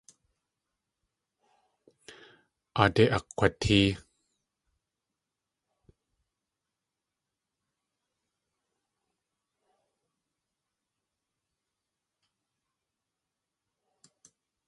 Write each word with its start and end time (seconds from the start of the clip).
Aadé 2.81 3.03
akg̲watée. 3.17 3.89